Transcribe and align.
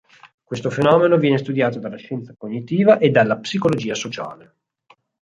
Questo 0.43 0.71
fenomeno 0.71 1.17
viene 1.19 1.37
studiato 1.37 1.77
dalla 1.77 1.95
scienza 1.97 2.33
cognitiva 2.35 2.97
e 2.97 3.11
dalla 3.11 3.37
psicologia 3.37 3.93
sociale. 3.93 4.55